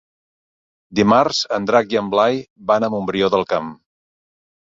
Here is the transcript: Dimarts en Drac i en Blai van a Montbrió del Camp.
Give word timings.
Dimarts 0.99 1.41
en 1.57 1.67
Drac 1.71 1.93
i 1.95 1.99
en 2.01 2.09
Blai 2.15 2.41
van 2.71 2.87
a 2.87 2.91
Montbrió 2.95 3.29
del 3.35 3.45
Camp. 3.53 3.69